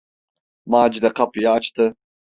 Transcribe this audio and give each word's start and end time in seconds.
Macide 0.65 1.13
kapıyı 1.13 1.51
açtı. 1.51 1.95